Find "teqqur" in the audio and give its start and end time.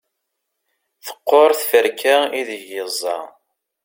1.05-1.51